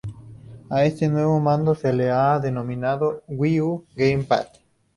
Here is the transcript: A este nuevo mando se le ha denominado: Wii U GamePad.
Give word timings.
A 0.71 0.83
este 0.83 1.09
nuevo 1.09 1.39
mando 1.39 1.75
se 1.75 1.93
le 1.93 2.09
ha 2.09 2.39
denominado: 2.39 3.21
Wii 3.27 3.61
U 3.61 3.85
GamePad. 3.95 4.47